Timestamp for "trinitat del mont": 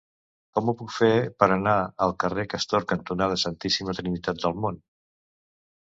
4.03-4.85